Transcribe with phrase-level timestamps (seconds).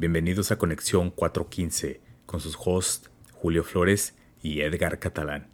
[0.00, 5.48] Bienvenidos a Conexión 415 con sus hosts Julio Flores y Edgar Catalán.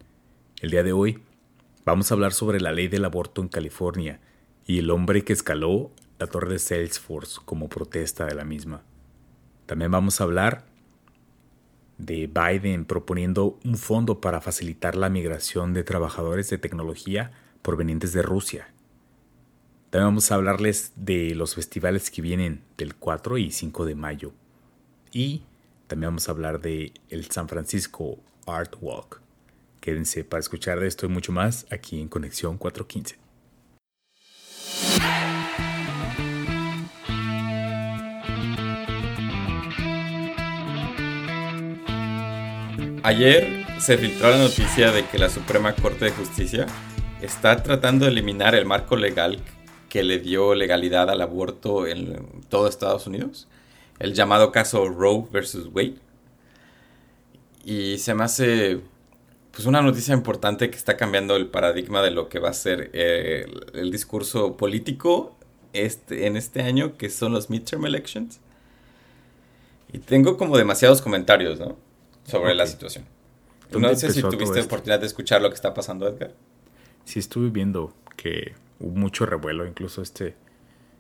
[0.61, 1.23] El día de hoy
[1.87, 4.21] vamos a hablar sobre la ley del aborto en California
[4.67, 8.83] y el hombre que escaló la torre de Salesforce como protesta de la misma.
[9.65, 10.67] También vamos a hablar
[11.97, 17.33] de Biden proponiendo un fondo para facilitar la migración de trabajadores de tecnología
[17.63, 18.74] provenientes de Rusia.
[19.95, 24.33] También vamos a hablarles de los festivales que vienen del 4 y 5 de mayo.
[25.13, 25.43] Y
[25.87, 29.21] también vamos a hablar de el San Francisco Art Walk.
[29.81, 33.19] Quédense para escuchar de esto y mucho más aquí en Conexión 415.
[43.05, 46.67] Ayer se filtró la noticia de que la Suprema Corte de Justicia
[47.23, 49.41] está tratando de eliminar el marco legal
[49.95, 53.47] que le dio legalidad al aborto en todo Estados Unidos,
[54.01, 55.95] el llamado caso Roe versus Wade.
[57.65, 58.81] Y se me hace
[59.53, 62.91] pues una noticia importante que está cambiando el paradigma de lo que va a ser
[62.93, 65.37] eh, el, discurso político
[65.73, 68.41] este, en este año, que son los midterm elections.
[69.93, 71.77] Y tengo como demasiados comentarios, ¿no?
[72.27, 73.05] Sobre la situación.
[73.71, 76.33] No sé si tuviste oportunidad de escuchar lo que está pasando, Edgar.
[77.05, 80.35] Sí, estuve viendo que hubo mucho revuelo, incluso este,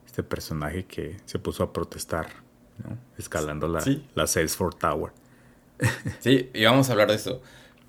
[0.06, 2.28] este personaje que se puso a protestar,
[2.82, 2.96] ¿no?
[3.18, 5.12] escalando la, la Salesforce Tower.
[6.20, 7.42] Sí, y vamos a hablar de eso.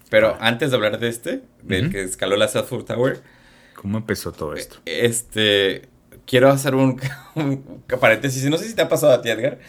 [0.10, 3.22] Pero antes de hablar de este, del que escaló la Salesforce Tower.
[3.76, 4.78] ¿Cómo empezó todo esto?
[4.86, 5.88] Este.
[6.26, 7.00] Quiero hacer un,
[7.36, 8.44] un paréntesis.
[8.50, 9.60] No sé si te ha pasado a ti, Edgar.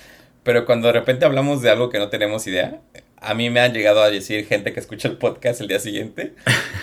[0.43, 2.81] Pero cuando de repente hablamos de algo que no tenemos idea,
[3.17, 6.35] a mí me han llegado a decir gente que escucha el podcast el día siguiente,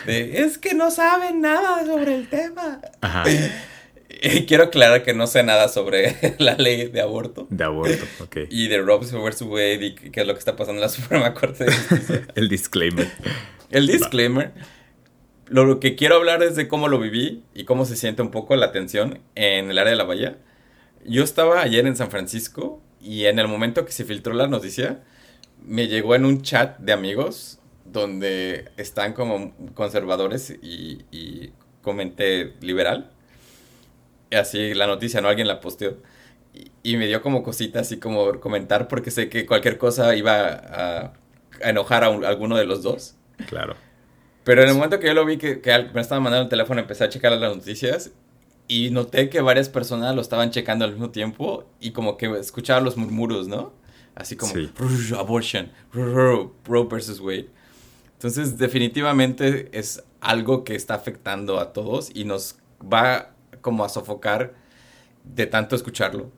[0.05, 2.81] de, es que no saben nada sobre el tema.
[3.01, 3.23] Ajá.
[4.21, 7.47] Y quiero aclarar que no sé nada sobre la ley de aborto.
[7.49, 8.37] De aborto, ok.
[8.49, 9.41] Y de Roe vs.
[9.41, 12.27] Wade y qué es lo que está pasando en la Suprema Corte de Justicia.
[12.35, 13.09] el disclaimer.
[13.69, 14.53] El disclaimer.
[15.47, 18.55] Lo que quiero hablar es de cómo lo viví y cómo se siente un poco
[18.55, 20.37] la tensión en el área de la bahía.
[21.05, 25.01] Yo estaba ayer en San Francisco y en el momento que se filtró la noticia,
[25.61, 33.11] me llegó en un chat de amigos donde están como conservadores y, y comenté liberal.
[34.31, 35.27] Así la noticia, ¿no?
[35.27, 35.97] Alguien la posteó.
[36.83, 41.13] Y, me dio como cosita así como comentar porque sé que cualquier cosa iba a,
[41.61, 43.15] enojar a, alguno de los dos.
[43.47, 43.75] Claro.
[44.43, 46.79] Pero en el momento que yo lo vi que, que me estaba mandando el teléfono,
[46.81, 48.11] empecé a checar las noticias
[48.67, 52.81] y noté que varias personas lo estaban checando al mismo tiempo y como que escuchaba
[52.81, 53.73] los murmuros, ¿no?
[54.15, 54.53] Así como
[55.17, 56.49] abortion, Roe
[56.89, 57.49] versus Wade.
[58.13, 63.31] Entonces, definitivamente es algo que está afectando a todos y nos va
[63.61, 64.53] como a sofocar
[65.23, 66.31] de tanto escucharlo.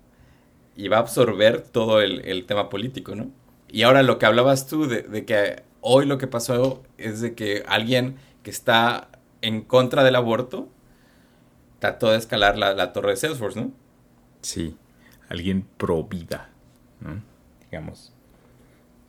[0.76, 3.30] Y va a absorber todo el, tema político, ¿no?
[3.70, 7.36] Y ahora lo que hablabas tú de, de, que hoy lo que pasó es de
[7.36, 9.10] que alguien que está
[9.42, 10.70] en contra del aborto
[11.80, 13.72] trató de escalar la, la torre de Salesforce, ¿no?
[14.42, 14.76] Sí,
[15.30, 16.50] alguien pro vida,
[17.00, 17.35] ¿no?
[17.72, 18.12] Digamos.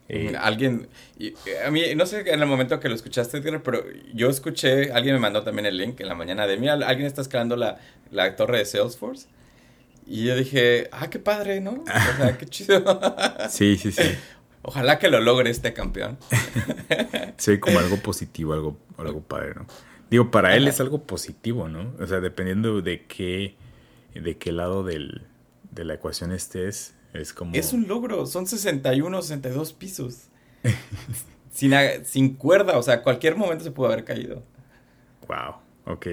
[0.08, 1.34] Eh, alguien, eh,
[1.66, 3.84] a mí, no sé en el momento que lo escuchaste, pero
[4.14, 7.22] yo escuché, alguien me mandó también el link en la mañana de, mira, alguien está
[7.22, 7.78] escalando la,
[8.10, 9.26] la torre de Salesforce.
[10.06, 11.82] Y yo dije, ah, qué padre, ¿no?
[11.82, 13.00] O sea, qué chido.
[13.48, 14.16] sí, sí, sí.
[14.62, 16.18] Ojalá que lo logre este campeón.
[17.36, 19.66] sí, como algo positivo, algo, algo padre, ¿no?
[20.08, 21.92] Digo, para él es algo positivo, ¿no?
[21.98, 23.56] O sea, dependiendo de qué,
[24.14, 25.22] de qué lado del,
[25.72, 27.54] de la ecuación estés, es como...
[27.54, 30.28] Es un logro, son 61, 62 pisos.
[31.50, 31.72] sin,
[32.04, 34.42] sin cuerda, o sea, cualquier momento se pudo haber caído.
[35.28, 35.56] Wow,
[35.86, 36.06] ok.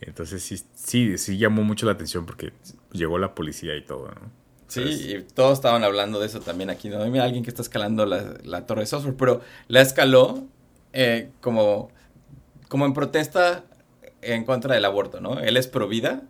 [0.00, 2.52] Entonces sí, sí, sí llamó mucho la atención porque
[2.92, 4.44] llegó la policía y todo, ¿no?
[4.66, 7.04] Sí, y todos estaban hablando de eso también aquí, ¿no?
[7.06, 10.46] Mira, alguien que está escalando la, la torre de software, pero la escaló
[10.92, 11.90] eh, como,
[12.68, 13.64] como en protesta
[14.22, 15.38] en contra del aborto, ¿no?
[15.38, 16.22] Él es pro vida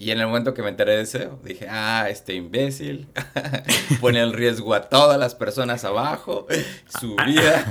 [0.00, 3.06] y en el momento que me enteré de eso, dije, ah, este imbécil
[4.00, 6.46] pone en riesgo a todas las personas abajo,
[6.98, 7.70] su vida.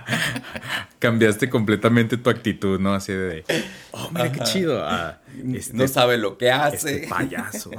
[1.00, 2.94] Cambiaste completamente tu actitud, ¿no?
[2.94, 3.42] Así de,
[3.90, 4.84] oh, mira qué chido.
[4.84, 5.18] Ah,
[5.54, 6.94] este no sabe lo que hace.
[6.98, 7.72] Este payaso.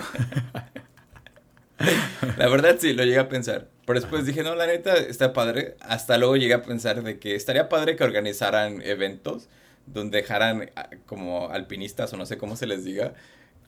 [2.37, 3.69] la verdad sí, lo llegué a pensar.
[3.85, 5.77] Pero después dije, no, la neta está padre.
[5.79, 9.47] Hasta luego llegué a pensar de que estaría padre que organizaran eventos
[9.85, 13.13] donde dejaran ah, como alpinistas o no sé cómo se les diga,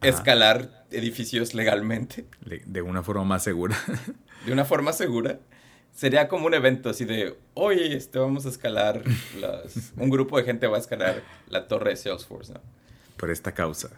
[0.01, 2.25] escalar edificios legalmente.
[2.65, 3.77] De una forma más segura.
[4.45, 5.39] De una forma segura.
[5.93, 9.03] Sería como un evento así de, hoy este, vamos a escalar,
[9.97, 12.61] un grupo de gente va a escalar la torre de Salesforce, ¿no?
[13.15, 13.89] Por esta causa.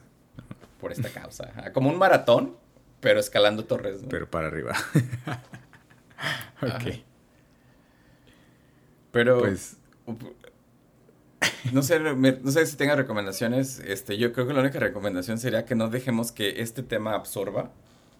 [0.81, 1.71] Por esta causa.
[1.71, 2.57] Como un maratón,
[2.99, 4.01] Pero escalando torres.
[4.09, 4.75] Pero para arriba.
[6.61, 7.03] ok.
[9.11, 9.39] Pero.
[9.39, 9.77] Pues.
[11.71, 13.79] No sé, no sé si tenga recomendaciones.
[13.79, 17.71] Este, yo creo que la única recomendación sería que no dejemos que este tema absorba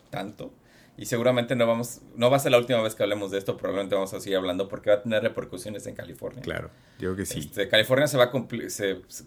[0.09, 0.51] tanto.
[0.97, 3.57] Y seguramente no vamos, no va a ser la última vez que hablemos de esto,
[3.57, 6.41] probablemente vamos a seguir hablando porque va a tener repercusiones en California.
[6.41, 6.69] Claro,
[6.99, 7.39] yo creo que sí.
[7.39, 8.69] Este, California se va a cumplir,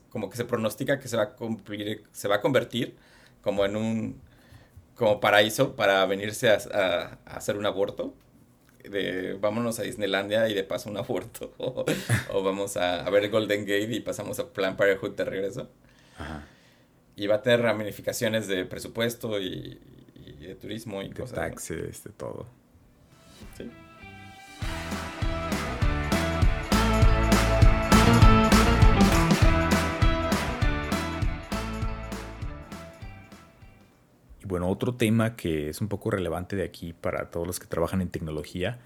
[0.09, 2.97] como que se pronostica que se va a cumplir, se va a convertir
[3.43, 4.21] como en un
[4.95, 8.15] como paraíso para venirse a, hacer un aborto.
[8.91, 11.53] De, vámonos a Disneylandia y de paso un aborto.
[11.59, 15.71] o, vamos a, ver Golden Gate y pasamos a Plan Parenthood de regreso.
[16.17, 16.47] Ajá.
[17.17, 19.81] Y va a tener ramificaciones de presupuesto y,
[20.41, 21.35] de turismo y de cosas.
[21.35, 22.47] taxes, de todo.
[23.57, 23.71] Sí.
[34.49, 38.01] Bueno, otro tema que es un poco relevante de aquí para todos los que trabajan
[38.01, 38.81] en tecnología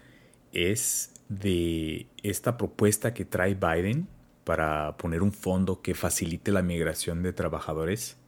[0.53, 4.09] es de esta propuesta que trae Biden
[4.45, 8.19] para poner un fondo que facilite la migración de trabajadores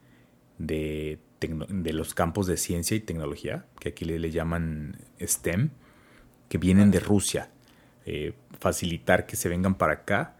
[0.58, 1.18] de
[1.92, 5.70] los campos de ciencia y tecnología, que aquí le, llaman STEM,
[6.48, 7.50] que vienen de Rusia.
[8.06, 10.36] Eh, facilitar que se vengan para acá,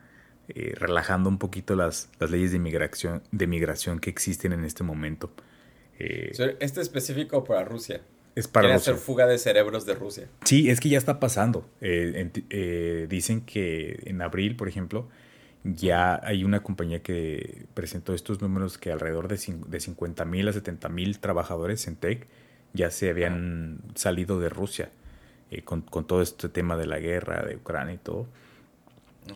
[0.49, 5.33] eh, relajando un poquito las, leyes de migración que existen en este momento.
[5.99, 8.03] Eh, este específico para Rusia.
[8.35, 10.29] Es para hacer fuga de cerebros de Rusia.
[10.45, 11.69] Sí, es que ya está pasando.
[11.81, 15.09] dicen que en abril, por ejemplo,
[15.63, 19.39] ya hay una compañía que presentó estos números que alrededor de,
[19.69, 22.27] de 50 mil a 70 mil trabajadores en tech
[22.75, 24.91] ya se habían salido de Rusia
[25.51, 28.27] eh, con, todo este tema de la guerra de Ucrania y todo.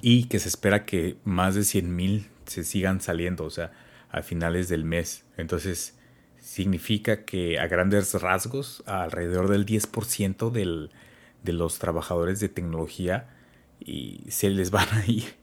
[0.03, 3.73] Y que se espera que más de 100 mil se sigan saliendo, o sea,
[4.11, 5.25] a finales del mes.
[5.37, 5.98] Entonces,
[6.49, 10.91] significa que a grandes rasgos, alrededor del 10% del,
[11.43, 13.29] de los trabajadores de tecnología
[13.81, 15.39] y se les van a ir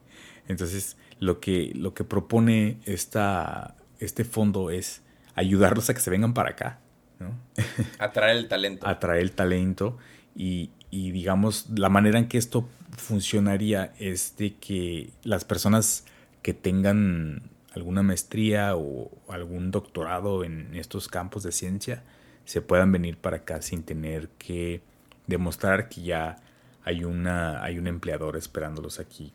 [0.48, 5.02] entonces, lo que, lo que propone esta, este fondo es
[5.34, 6.80] ayudarlos a que se vengan para acá.
[7.20, 7.34] ¿no?
[8.00, 8.88] Atraer el talento.
[8.88, 9.98] Atraer el talento
[10.36, 16.06] y, y, digamos, la manera en que esto funcionaría es de que las personas
[16.42, 22.04] que tengan alguna maestría o algún doctorado en estos campos de ciencia
[22.46, 24.82] se puedan venir para acá sin tener que
[25.28, 26.38] demostrar que ya
[26.84, 29.34] hay una hay un empleador esperándolos aquí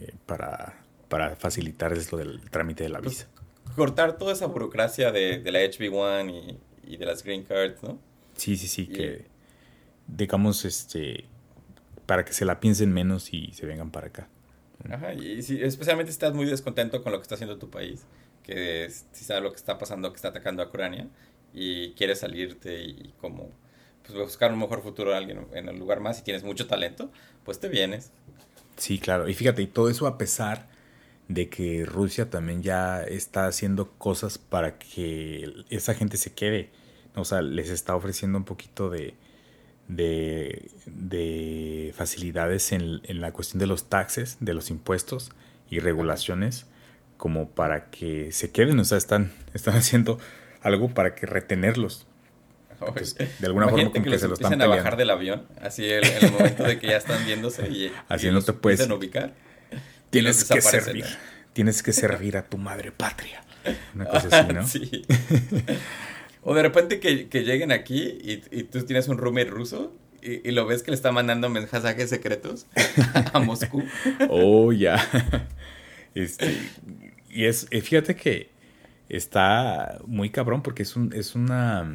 [0.00, 3.26] eh, para, para facilitarles lo del trámite de la visa.
[3.74, 7.98] Cortar toda esa burocracia de, de la HB1 y, y, de las green cards, ¿no?
[8.34, 9.26] Sí, sí, sí, que
[10.06, 11.24] digamos, este,
[12.06, 14.28] para que se la piensen menos y se vengan para acá.
[14.88, 18.04] Ajá, y si, especialmente si estás muy descontento con lo que está haciendo tu país,
[18.42, 21.08] que si sabes lo que está pasando, que está atacando a Ucrania,
[21.52, 23.50] y quieres salirte y como
[24.06, 27.10] pues buscar un mejor futuro a alguien en el lugar más y tienes mucho talento,
[27.44, 28.12] pues te vienes.
[28.76, 29.28] Sí, claro.
[29.28, 30.68] Y fíjate, y todo eso a pesar
[31.28, 36.70] de que Rusia también ya está haciendo cosas para que esa gente se quede.
[37.14, 39.14] O sea, les está ofreciendo un poquito de,
[39.96, 40.70] de,
[41.96, 45.32] facilidades en, la cuestión de los taxes, de los impuestos
[45.68, 46.66] y regulaciones,
[47.16, 48.78] como para que se queden.
[48.80, 50.18] O sea, están, están haciendo
[50.62, 52.06] algo para que retenerlos
[53.38, 56.32] de alguna forma como que, se lo están a bajar del avión, así en el,
[56.32, 59.34] momento de que ya están viéndose y, así no te puedes ubicar.
[60.08, 61.04] Tienes que servir,
[61.52, 63.44] tienes que servir a tu madre patria.
[63.94, 64.66] Una cosa así, ¿no?
[64.66, 65.04] sí.
[66.42, 69.92] O de repente que, que lleguen aquí y, y, tú tienes un roommate ruso
[70.22, 72.66] y, y, lo ves que le está mandando mensajes secretos
[73.32, 73.84] a Moscú.
[74.28, 74.98] oh, ya.
[76.12, 76.58] Este,
[77.28, 78.50] y es, fíjate que
[79.08, 81.88] está muy cabrón porque es, un, es una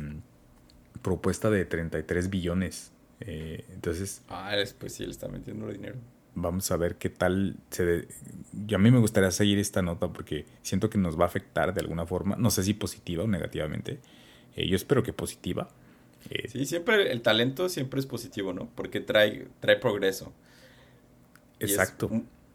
[1.01, 2.91] propuesta de 33 billones.
[3.19, 4.21] Eh, entonces...
[4.29, 5.97] Ah, pues sí, le está metiendo dinero.
[6.33, 8.07] Vamos a ver qué tal se...
[8.65, 11.73] Yo a mí me gustaría seguir esta nota porque siento que nos va a afectar
[11.73, 12.35] de alguna forma.
[12.37, 13.99] No sé si positiva o negativamente.
[14.55, 15.69] Eh, yo espero que positiva.
[16.29, 18.69] Eh, sí, siempre el talento siempre es positivo, ¿no?
[18.75, 20.33] Porque trae, trae progreso.
[21.59, 22.09] Exacto.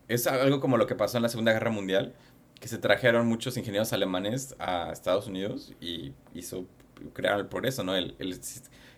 [0.08, 2.14] Es, es, algo como lo que pasó en la Segunda Guerra Mundial,
[2.60, 6.66] que se trajeron muchos ingenieros alemanes a Estados Unidos y hizo
[7.12, 7.96] crearon el progreso, ¿no?
[7.96, 8.14] El,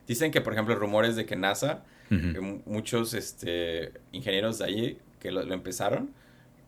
[0.06, 1.84] dicen que, por ejemplo, rumores de que NASA,
[2.66, 6.10] muchos este, ingenieros de ahí que lo, empezaron,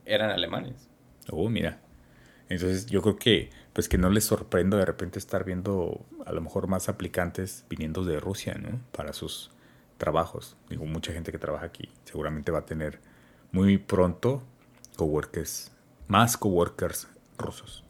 [0.06, 0.88] eran alemanes.
[1.30, 1.80] Oh, mira.
[2.48, 6.40] Entonces yo creo que, pues que no les sorprenda de repente estar viendo a lo
[6.40, 8.80] mejor más aplicantes viniendo de Rusia, ¿no?
[8.92, 9.50] Para sus
[9.98, 10.56] trabajos.
[10.70, 13.00] Digo, mucha gente que trabaja aquí seguramente va a tener
[13.50, 14.44] muy pronto
[14.96, 15.72] coworkers,
[16.06, 17.82] más coworkers rusos.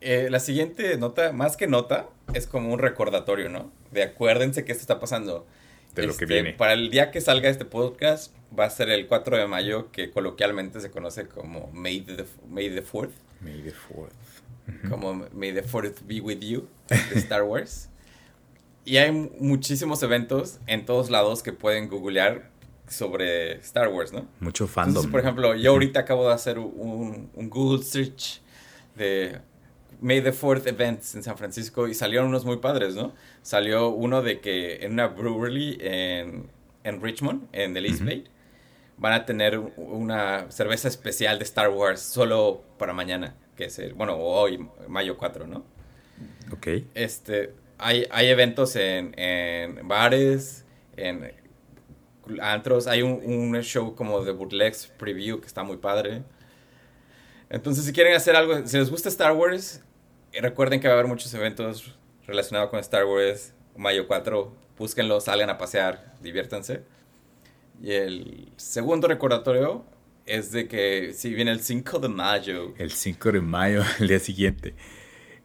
[0.00, 3.72] Eh, la siguiente nota, más que nota, es como un recordatorio, ¿no?
[3.90, 5.48] De acuérdense que esto está pasando.
[5.96, 6.52] De lo que este, viene.
[6.52, 10.10] Para el día que salga este podcast, va a ser el 4 de mayo, que
[10.10, 13.10] coloquialmente se conoce como May the, May the 4th.
[13.40, 14.88] May the 4th.
[14.88, 17.88] Como May the 4th be with you, de Star Wars.
[18.84, 22.50] y hay muchísimos eventos en todos lados que pueden googlear
[22.88, 24.28] sobre Star Wars, ¿no?
[24.38, 25.10] Mucho fandom.
[25.10, 28.40] por ejemplo, yo ahorita acabo de hacer un, un Google search
[28.94, 29.40] de
[30.00, 33.12] May the Fourth Events en San Francisco y salieron unos muy padres, ¿no?
[33.42, 36.48] Salió uno de que en una brewery en,
[36.84, 38.24] en Richmond, en el East Bay,
[38.98, 43.94] van a tener una cerveza especial de Star Wars solo para mañana, que es el,
[43.94, 45.64] bueno, hoy, mayo 4, ¿no?
[46.52, 46.68] Ok.
[46.94, 50.64] Este, hay, hay eventos en, en bares,
[50.96, 51.32] en
[52.40, 56.22] antros, hay un, un show como de bootlegs preview que está muy padre.
[57.48, 59.82] Entonces, si quieren hacer algo, si les gusta Star Wars,
[60.32, 63.52] recuerden que va a haber muchos eventos relacionados con Star Wars.
[63.76, 66.82] Mayo 4, búsquenlo, salgan a pasear, diviértanse.
[67.82, 69.84] Y el segundo recordatorio
[70.24, 72.74] es de que si viene el 5 de mayo.
[72.78, 74.74] El 5 de mayo, el día siguiente.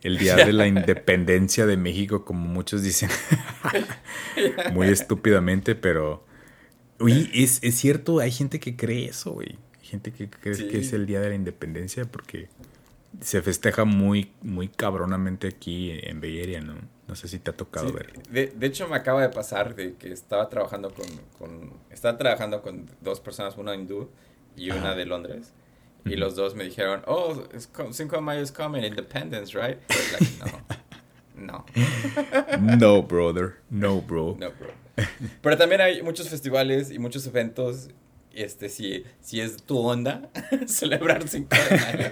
[0.01, 3.09] El día de la independencia de México, como muchos dicen.
[4.73, 6.25] Muy estúpidamente, pero.
[7.00, 9.59] Uy, es, es, cierto, hay gente que cree eso, güey.
[9.79, 12.50] Hay gente que cree que es el día de la independencia porque
[13.19, 16.75] se festeja muy, muy cabronamente aquí en Belleria, ¿no?
[17.12, 18.13] No sé si te ha tocado ver.
[18.30, 21.06] De, de, hecho, me acaba de pasar de que estaba trabajando con,
[21.38, 24.10] con estaba trabajando con dos personas, una hindú
[24.56, 25.51] y una de Londres.
[26.06, 27.44] Y los dos me dijeron, oh,
[27.91, 29.77] 5 de mayo es coming, Independence, right?
[31.36, 31.65] no.
[32.62, 32.77] No.
[32.77, 33.56] no, brother.
[33.70, 34.38] No, bro.
[34.39, 34.70] No, bro.
[35.41, 37.89] Pero también hay muchos festivales y muchos eventos.
[38.32, 40.30] Este, si, si es tu onda,
[40.68, 42.12] celebrar 5 de mayo.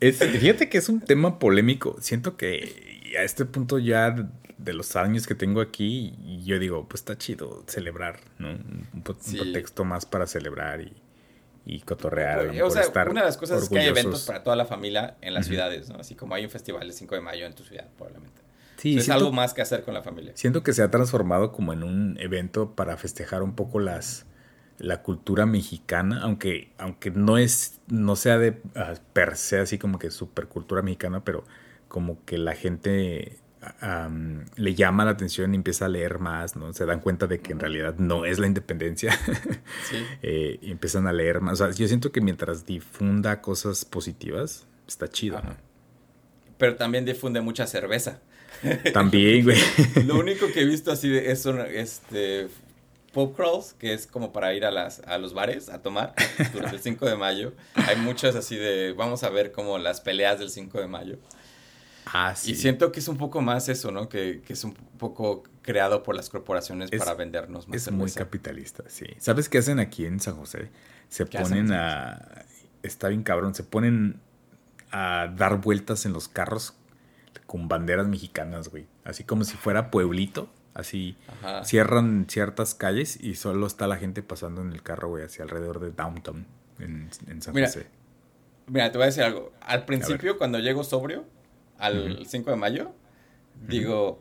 [0.40, 1.96] fíjate que es un tema polémico.
[2.00, 4.14] Siento que a este punto ya
[4.56, 8.50] de los años que tengo aquí, yo digo, pues está chido celebrar, ¿no?
[8.50, 10.92] Un, pretexto más para celebrar y,
[11.66, 12.48] y cotorrear.
[12.62, 15.34] o sea, una de las cosas es que hay eventos para toda la familia en
[15.34, 15.96] las ciudades, ¿no?
[15.96, 18.40] Así como hay un festival el 5 de mayo en tu ciudad, probablemente.
[18.76, 20.32] Sí, es algo más que hacer con la familia.
[20.34, 24.26] Siento que se ha transformado como en un evento para festejar un poco las
[24.78, 29.98] la cultura mexicana, aunque, aunque no es, no sea de ah, per se así como
[29.98, 31.44] que super cultura mexicana, pero
[31.94, 33.38] como que la gente
[34.56, 36.72] le llama la atención y empieza a leer más, ¿no?
[36.72, 39.16] Se dan cuenta de que en realidad no es la independencia.
[40.22, 41.60] Eh, y empiezan a leer más.
[41.60, 45.56] O sea, yo siento que mientras difunda cosas positivas, está chido, ¿no?
[46.58, 48.20] Pero también difunde mucha cerveza.
[48.92, 49.58] También, güey.
[50.06, 52.48] Lo único que he visto así de eso, este,
[53.12, 56.14] pop crawls, que es como para ir a, las, a los bares a tomar
[56.52, 57.52] durante el 5 de mayo.
[57.74, 61.18] Hay muchas así de, vamos a ver como las peleas del 5 de mayo.
[62.06, 62.52] Ah, sí.
[62.52, 64.08] Y siento que es un poco más eso, ¿no?
[64.08, 67.76] Que, que es un poco creado por las corporaciones para vendernos más.
[67.76, 69.06] Es muy capitalista, sí.
[69.18, 70.70] ¿Sabes qué hacen aquí en San José?
[71.08, 72.44] Se ponen a...
[72.82, 74.20] Está bien cabrón, se ponen
[74.90, 76.74] a dar vueltas en los carros
[77.46, 78.86] con banderas mexicanas, güey.
[79.04, 81.16] Así como si fuera pueblito Así
[81.62, 85.78] cierran ciertas calles y solo está la gente pasando en el carro, güey, hacia alrededor
[85.78, 86.46] de downtown
[86.80, 87.86] en, San José.
[88.66, 89.52] Mira, te voy a decir algo.
[89.60, 91.24] Al principio, cuando llego sobrio,
[91.78, 92.92] al 5 de mayo,
[93.68, 94.20] digo,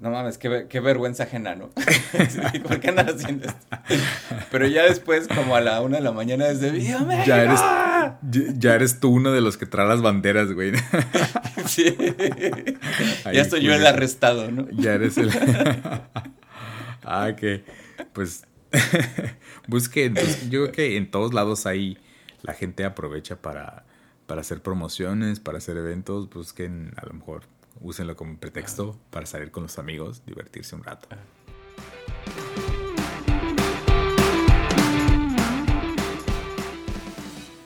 [0.00, 1.70] no mames, qué, qué, vergüenza ajena, ¿no?
[2.64, 3.66] ¿Por qué andas haciendo esto?
[4.50, 7.60] Pero ya después, como a la una de la mañana, desde ¡Viva Ya eres,
[8.58, 10.72] ya, eres tú uno de los que trae las banderas, güey.
[11.66, 11.96] sí.
[13.32, 14.66] ya estoy yo el arrestado, ¿no?
[14.72, 15.30] Ya eres el.
[17.04, 17.64] ah, que.
[18.12, 18.44] Pues.
[19.68, 20.16] Busquen.
[20.50, 21.96] yo creo que en todos lados ahí
[22.42, 23.84] la gente aprovecha para,
[24.26, 26.30] para hacer promociones, para hacer eventos.
[26.30, 27.42] Busquen, a lo mejor,
[27.80, 31.08] úsenlo como pretexto para salir con los amigos, divertirse un rato.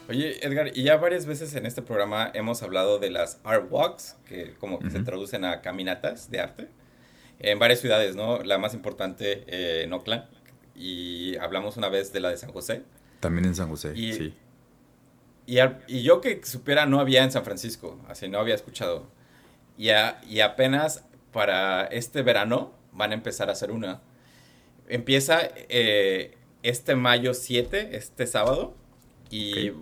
[0.08, 4.16] Oye, Edgar, y ya varias veces en este programa hemos hablado de las art walks,
[4.24, 6.68] que como que se traducen a caminatas de arte,
[7.40, 8.42] en varias ciudades, ¿no?
[8.42, 10.24] La más importante eh, en Oakland,
[10.74, 12.84] y hablamos una vez de la de San José.
[13.20, 14.34] También en San José, sí.
[15.48, 19.10] Y, y, yo que supiera no había en San Francisco, así no había escuchado.
[19.78, 19.88] Y,
[20.28, 24.02] y apenas para este verano van a empezar a hacer una.
[24.88, 25.40] Empieza
[25.70, 28.74] eh, este mayo 7, este sábado,
[29.30, 29.72] y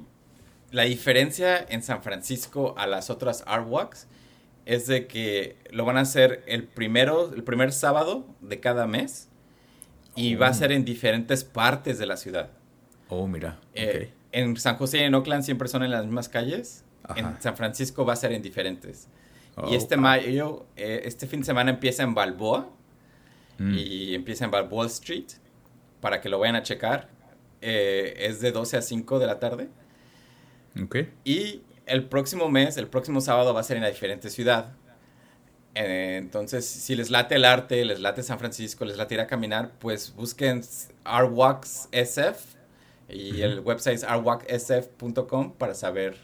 [0.70, 4.06] la diferencia en San Francisco a las otras Art Walks
[4.66, 9.28] es de que lo van a hacer el primero, el primer sábado de cada mes
[10.14, 10.54] y va a oh.
[10.54, 12.50] ser en diferentes partes de la ciudad.
[13.08, 13.60] Oh, mira.
[13.74, 16.84] Eh, en San José y en Oakland siempre son en las mismas calles.
[17.14, 19.08] En San Francisco va a ser en diferentes.
[19.56, 22.68] y oh, este mayo, eh, este fin de semana empieza en Balboa.
[23.56, 23.74] Mm.
[23.74, 25.24] Y empieza en Balboa Street.
[26.02, 27.08] Para que lo vayan a checar.
[27.62, 29.68] Eh, es de 12 a 5 de la tarde.
[30.82, 30.96] Ok.
[31.24, 34.74] Y el próximo mes, el próximo sábado va a ser en la diferente ciudad.
[35.74, 39.26] Eh, entonces, si les late el arte, les late San Francisco, les late ir a
[39.26, 40.60] caminar, pues busquen
[41.04, 42.56] Artwalks SF
[43.08, 46.16] y el website es artwalksf.com para saber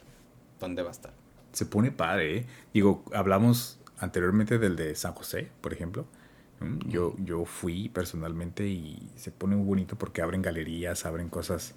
[0.59, 1.13] dónde va a estar.
[1.53, 2.47] Se pone padre, ¿eh?
[2.73, 6.07] Digo, hablamos anteriormente del de San José, por ejemplo.
[6.87, 11.75] Yo, yo fui personalmente y se pone muy bonito porque abren galerías, abren cosas.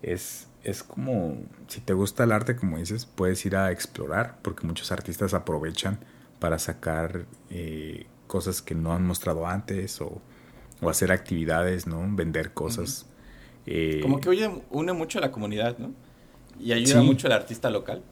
[0.00, 1.36] Es, es como,
[1.68, 5.98] si te gusta el arte, como dices, puedes ir a explorar porque muchos artistas aprovechan
[6.38, 10.20] para sacar eh, cosas que no han mostrado antes o,
[10.88, 12.04] hacer actividades, ¿no?
[12.16, 13.06] Vender cosas.
[13.66, 14.28] Eh, como que
[14.70, 15.92] une mucho a la comunidad, ¿no?
[16.58, 18.02] Y ayuda mucho al artista local.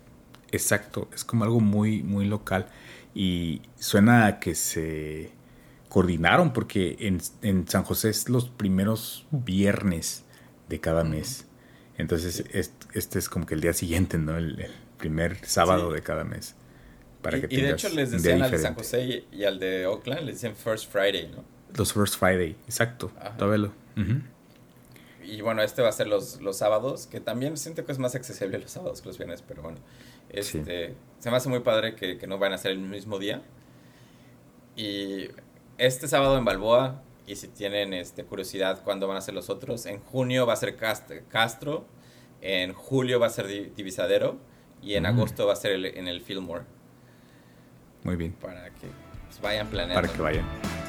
[0.53, 2.67] Exacto, es como algo muy, muy local.
[3.15, 5.31] Y suena a que se
[5.89, 10.25] coordinaron porque en, San José es los primeros viernes
[10.69, 11.47] de cada mes.
[11.99, 14.37] Entonces, este, es como que el día siguiente, ¿no?
[14.37, 14.67] El,
[15.01, 16.55] primer sábado de cada mes.
[17.23, 19.87] Para y, que y de hecho les decían al de San José y, al de
[19.87, 21.43] Oakland, les decían First Friday, ¿no?
[21.75, 23.11] Los First Friday, exacto.
[23.39, 23.73] Tóvelo.
[25.31, 28.17] Y bueno, este va a ser los, los sábados, que también siento que es más
[28.17, 29.79] accesible los sábados que los viernes, pero bueno.
[30.29, 33.43] Este, Se me hace muy padre que, que no van a ser el mismo día.
[34.75, 35.29] Y
[35.79, 39.87] este sábado en Balboa, y si tienen este, curiosidad cuándo van a ser los otros,
[39.87, 41.87] en junio va a ser Castro,
[42.41, 44.37] en julio va a ser Divisadero
[44.83, 45.07] y en mm.
[45.07, 46.65] agosto va a ser en el Fillmore.
[48.03, 48.33] Muy bien.
[48.33, 48.89] Para que
[49.27, 50.01] pues, vayan planeando.
[50.01, 50.80] Para que vayan.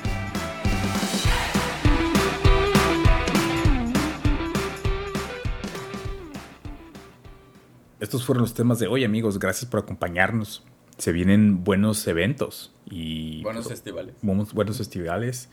[8.01, 9.37] Estos fueron los temas de hoy, amigos.
[9.37, 10.63] Gracias por acompañarnos.
[10.97, 14.15] Se vienen buenos eventos y buenos festivales.
[14.23, 15.49] Buenos, festivales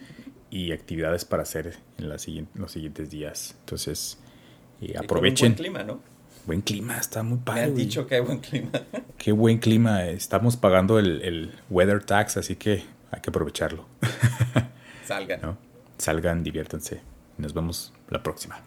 [0.50, 2.22] y actividades para hacer en, los
[2.72, 3.54] siguientes días.
[3.60, 4.18] Entonces,
[4.80, 5.48] eh, aprovechen.
[5.48, 6.00] buen clima, ¿no?
[6.46, 7.60] Buen clima, está muy padre.
[7.60, 8.70] Me han dicho que hay buen clima.
[9.18, 10.06] Qué buen clima.
[10.06, 13.84] Estamos pagando el, el weather tax, así que hay que aprovecharlo.
[15.04, 15.58] Salgan.
[15.98, 17.02] Salgan, diviértanse.
[17.36, 18.62] Nos vemos la próxima.